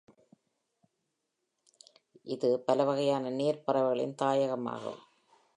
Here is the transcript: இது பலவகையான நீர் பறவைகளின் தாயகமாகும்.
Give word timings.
இது 2.27 2.59
பலவகையான 2.59 3.29
நீர் 3.29 3.63
பறவைகளின் 3.63 4.15
தாயகமாகும். 4.21 5.01